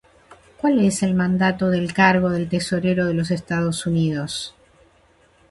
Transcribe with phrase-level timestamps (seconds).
[0.57, 4.55] ¿Cuál es el mandato del cargo del Tesorero de los Estados Unidos?